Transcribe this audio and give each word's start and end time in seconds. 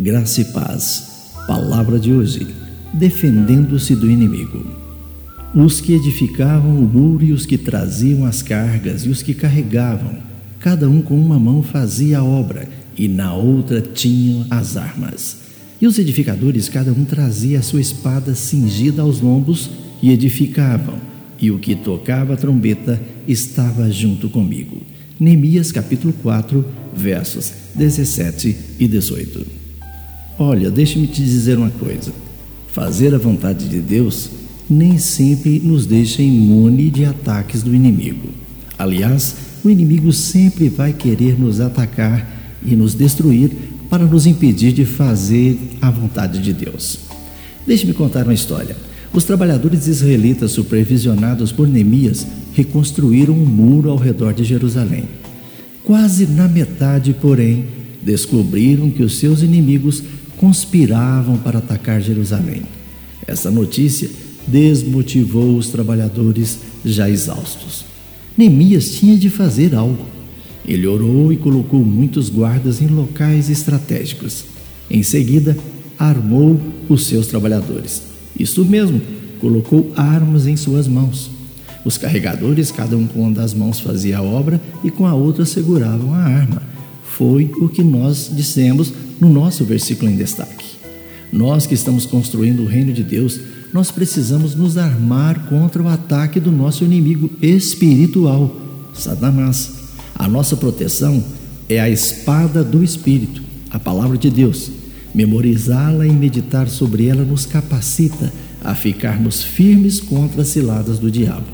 Graça 0.00 0.42
e 0.42 0.44
paz. 0.44 1.32
Palavra 1.48 1.98
de 1.98 2.12
hoje. 2.12 2.46
Defendendo-se 2.94 3.96
do 3.96 4.08
inimigo. 4.08 4.64
Os 5.52 5.80
que 5.80 5.92
edificavam 5.92 6.78
o 6.78 6.86
muro 6.86 7.24
e 7.24 7.32
os 7.32 7.44
que 7.44 7.58
traziam 7.58 8.24
as 8.24 8.40
cargas 8.40 9.04
e 9.04 9.08
os 9.08 9.24
que 9.24 9.34
carregavam, 9.34 10.16
cada 10.60 10.88
um 10.88 11.02
com 11.02 11.20
uma 11.20 11.36
mão 11.36 11.64
fazia 11.64 12.20
a 12.20 12.24
obra 12.24 12.68
e 12.96 13.08
na 13.08 13.34
outra 13.34 13.80
tinham 13.80 14.46
as 14.48 14.76
armas. 14.76 15.38
E 15.80 15.86
os 15.88 15.98
edificadores, 15.98 16.68
cada 16.68 16.92
um 16.92 17.04
trazia 17.04 17.58
a 17.58 17.62
sua 17.62 17.80
espada 17.80 18.36
cingida 18.36 19.02
aos 19.02 19.20
lombos 19.20 19.68
e 20.00 20.12
edificavam, 20.12 20.94
e 21.40 21.50
o 21.50 21.58
que 21.58 21.74
tocava 21.74 22.34
a 22.34 22.36
trombeta 22.36 23.02
estava 23.26 23.90
junto 23.90 24.28
comigo. 24.28 24.80
Neemias 25.18 25.72
capítulo 25.72 26.12
4, 26.22 26.64
versos 26.94 27.52
17 27.74 28.56
e 28.78 28.86
18. 28.86 29.67
Olha, 30.38 30.70
deixe-me 30.70 31.06
te 31.06 31.22
dizer 31.22 31.58
uma 31.58 31.70
coisa: 31.70 32.12
fazer 32.68 33.14
a 33.14 33.18
vontade 33.18 33.68
de 33.68 33.80
Deus 33.80 34.30
nem 34.70 34.98
sempre 34.98 35.58
nos 35.58 35.86
deixa 35.86 36.22
imune 36.22 36.90
de 36.90 37.04
ataques 37.04 37.62
do 37.62 37.74
inimigo. 37.74 38.28
Aliás, 38.78 39.34
o 39.64 39.70
inimigo 39.70 40.12
sempre 40.12 40.68
vai 40.68 40.92
querer 40.92 41.38
nos 41.38 41.60
atacar 41.60 42.58
e 42.64 42.76
nos 42.76 42.94
destruir 42.94 43.50
para 43.90 44.04
nos 44.04 44.26
impedir 44.26 44.72
de 44.72 44.84
fazer 44.84 45.58
a 45.80 45.90
vontade 45.90 46.40
de 46.40 46.52
Deus. 46.52 47.00
Deixe-me 47.66 47.94
contar 47.94 48.24
uma 48.24 48.34
história. 48.34 48.76
Os 49.12 49.24
trabalhadores 49.24 49.86
israelitas, 49.86 50.52
supervisionados 50.52 51.50
por 51.50 51.66
Neemias, 51.66 52.26
reconstruíram 52.52 53.34
um 53.34 53.46
muro 53.46 53.90
ao 53.90 53.96
redor 53.96 54.34
de 54.34 54.44
Jerusalém. 54.44 55.04
Quase 55.82 56.26
na 56.26 56.46
metade, 56.46 57.16
porém, 57.18 57.64
descobriram 58.02 58.90
que 58.90 59.02
os 59.02 59.18
seus 59.18 59.42
inimigos 59.42 60.02
conspiravam 60.38 61.36
para 61.36 61.58
atacar 61.58 62.00
Jerusalém. 62.00 62.62
Essa 63.26 63.50
notícia 63.50 64.08
desmotivou 64.46 65.56
os 65.56 65.68
trabalhadores 65.68 66.58
já 66.84 67.10
exaustos. 67.10 67.84
Neemias 68.36 68.92
tinha 68.92 69.16
de 69.16 69.28
fazer 69.28 69.74
algo. 69.74 70.06
Ele 70.64 70.86
orou 70.86 71.32
e 71.32 71.36
colocou 71.36 71.84
muitos 71.84 72.30
guardas 72.30 72.80
em 72.80 72.86
locais 72.86 73.50
estratégicos. 73.50 74.44
Em 74.90 75.02
seguida, 75.02 75.56
armou 75.98 76.58
os 76.88 77.06
seus 77.06 77.26
trabalhadores. 77.26 78.02
Isso 78.38 78.64
mesmo, 78.64 79.00
colocou 79.40 79.92
armas 79.96 80.46
em 80.46 80.56
suas 80.56 80.86
mãos. 80.86 81.30
Os 81.84 81.98
carregadores, 81.98 82.70
cada 82.70 82.96
um 82.96 83.06
com 83.06 83.22
uma 83.22 83.32
das 83.32 83.54
mãos 83.54 83.80
fazia 83.80 84.18
a 84.18 84.22
obra 84.22 84.60
e 84.84 84.90
com 84.90 85.06
a 85.06 85.14
outra 85.14 85.44
seguravam 85.44 86.14
a 86.14 86.18
arma. 86.18 86.62
Foi 87.18 87.50
o 87.60 87.68
que 87.68 87.82
nós 87.82 88.30
dissemos 88.32 88.92
no 89.20 89.28
nosso 89.28 89.64
versículo 89.64 90.08
em 90.08 90.14
destaque. 90.14 90.64
Nós 91.32 91.66
que 91.66 91.74
estamos 91.74 92.06
construindo 92.06 92.62
o 92.62 92.66
reino 92.66 92.92
de 92.92 93.02
Deus, 93.02 93.40
nós 93.74 93.90
precisamos 93.90 94.54
nos 94.54 94.78
armar 94.78 95.48
contra 95.48 95.82
o 95.82 95.88
ataque 95.88 96.38
do 96.38 96.52
nosso 96.52 96.84
inimigo 96.84 97.28
espiritual, 97.42 98.54
Satanás. 98.94 99.72
A 100.14 100.28
nossa 100.28 100.56
proteção 100.56 101.24
é 101.68 101.80
a 101.80 101.90
espada 101.90 102.62
do 102.62 102.84
Espírito, 102.84 103.42
a 103.68 103.80
palavra 103.80 104.16
de 104.16 104.30
Deus. 104.30 104.70
Memorizá-la 105.12 106.06
e 106.06 106.12
meditar 106.12 106.68
sobre 106.68 107.08
ela 107.08 107.24
nos 107.24 107.44
capacita 107.44 108.32
a 108.62 108.76
ficarmos 108.76 109.42
firmes 109.42 110.00
contra 110.00 110.42
as 110.42 110.48
ciladas 110.48 111.00
do 111.00 111.10
diabo. 111.10 111.46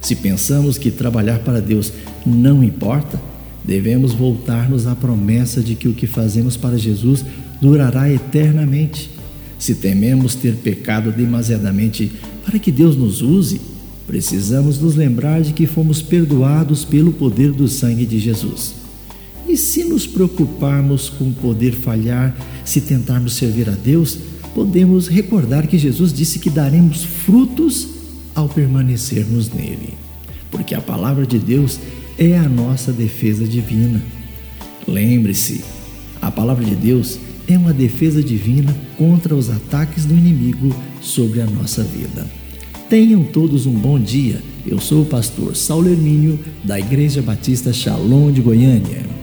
Se 0.00 0.14
pensamos 0.14 0.78
que 0.78 0.92
trabalhar 0.92 1.40
para 1.40 1.60
Deus 1.60 1.92
não 2.24 2.62
importa, 2.62 3.31
Devemos 3.64 4.12
voltar-nos 4.12 4.86
à 4.86 4.94
promessa 4.94 5.60
de 5.60 5.74
que 5.74 5.88
o 5.88 5.94
que 5.94 6.06
fazemos 6.06 6.56
para 6.56 6.78
Jesus 6.78 7.24
durará 7.60 8.10
eternamente. 8.10 9.10
Se 9.58 9.76
tememos 9.76 10.34
ter 10.34 10.56
pecado 10.56 11.12
demasiadamente 11.12 12.10
para 12.44 12.58
que 12.58 12.72
Deus 12.72 12.96
nos 12.96 13.22
use, 13.22 13.60
precisamos 14.06 14.80
nos 14.80 14.96
lembrar 14.96 15.42
de 15.42 15.52
que 15.52 15.66
fomos 15.66 16.02
perdoados 16.02 16.84
pelo 16.84 17.12
poder 17.12 17.52
do 17.52 17.68
sangue 17.68 18.04
de 18.04 18.18
Jesus. 18.18 18.74
E 19.48 19.56
se 19.56 19.84
nos 19.84 20.06
preocuparmos 20.06 21.08
com 21.08 21.32
poder 21.32 21.72
falhar, 21.72 22.36
se 22.64 22.80
tentarmos 22.80 23.34
servir 23.34 23.68
a 23.68 23.74
Deus, 23.74 24.18
podemos 24.54 25.08
recordar 25.08 25.66
que 25.66 25.78
Jesus 25.78 26.12
disse 26.12 26.38
que 26.38 26.50
daremos 26.50 27.04
frutos 27.04 27.88
ao 28.34 28.48
permanecermos 28.48 29.52
nele. 29.52 29.94
Porque 30.50 30.74
a 30.74 30.80
palavra 30.80 31.26
de 31.26 31.38
Deus 31.38 31.78
é 32.22 32.38
a 32.38 32.48
nossa 32.48 32.92
defesa 32.92 33.44
divina. 33.44 34.00
Lembre-se, 34.86 35.64
a 36.20 36.30
palavra 36.30 36.64
de 36.64 36.76
Deus 36.76 37.18
é 37.48 37.58
uma 37.58 37.72
defesa 37.72 38.22
divina 38.22 38.72
contra 38.96 39.34
os 39.34 39.50
ataques 39.50 40.04
do 40.04 40.14
inimigo 40.14 40.72
sobre 41.00 41.40
a 41.40 41.46
nossa 41.46 41.82
vida. 41.82 42.30
Tenham 42.88 43.24
todos 43.24 43.66
um 43.66 43.72
bom 43.72 43.98
dia. 43.98 44.40
Eu 44.64 44.78
sou 44.78 45.02
o 45.02 45.06
pastor 45.06 45.56
Saulo 45.56 45.88
Hermínio, 45.88 46.38
da 46.62 46.78
Igreja 46.78 47.20
Batista 47.20 47.72
Shalom 47.72 48.30
de 48.30 48.40
Goiânia. 48.40 49.21